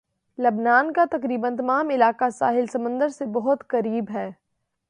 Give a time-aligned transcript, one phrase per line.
[0.39, 4.29] لبنان کا تقریباً تمام علاقہ ساحل سمندر سے بہت قریب ہے